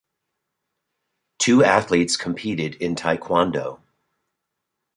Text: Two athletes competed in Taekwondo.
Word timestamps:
Two 1.37 1.63
athletes 1.63 2.17
competed 2.17 2.73
in 2.73 2.95
Taekwondo. 2.95 3.81